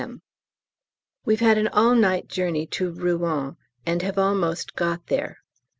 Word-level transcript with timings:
M. 0.01 0.23
We've 1.25 1.41
had 1.41 1.59
an 1.59 1.67
all 1.67 1.93
night 1.93 2.27
journey 2.27 2.65
to 2.65 2.89
Rouen, 2.91 3.57
and 3.85 4.01
have 4.01 4.17
almost 4.17 4.73
got 4.73 5.05
there. 5.09 5.43